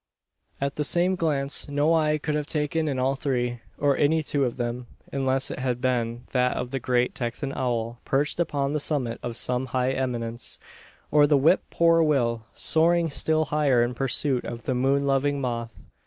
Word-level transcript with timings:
At 0.59 0.77
the 0.77 0.83
same 0.83 1.13
glance 1.13 1.69
no 1.69 1.93
eye 1.93 2.17
could 2.17 2.33
have 2.33 2.47
taken 2.47 2.87
in 2.87 2.97
all 2.97 3.13
three, 3.13 3.59
or 3.77 3.95
any 3.95 4.23
two 4.23 4.45
of 4.45 4.57
them; 4.57 4.87
unless 5.13 5.51
it 5.51 5.59
had 5.59 5.79
been 5.79 6.25
that 6.31 6.57
of 6.57 6.71
the 6.71 6.79
great 6.79 7.13
Texan 7.13 7.53
owl 7.55 7.99
perched 8.03 8.39
upon 8.39 8.73
the 8.73 8.79
summit 8.79 9.19
of 9.21 9.37
some 9.37 9.67
high 9.77 9.91
eminence, 9.91 10.57
or 11.11 11.27
the 11.27 11.37
"whip 11.37 11.61
poor 11.69 12.01
will" 12.01 12.47
soaring 12.51 13.11
still 13.11 13.45
higher 13.53 13.83
in 13.83 13.93
pursuit 13.93 14.43
of 14.43 14.63
the 14.63 14.73
moon 14.73 15.05
loving 15.05 15.39
moth. 15.39 15.79